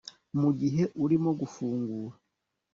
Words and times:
Mu 0.39 0.49
gihe 0.59 0.83
urimo 1.03 1.29
gufungura 1.39 2.15